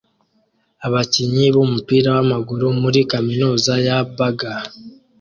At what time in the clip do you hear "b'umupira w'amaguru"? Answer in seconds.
1.55-2.65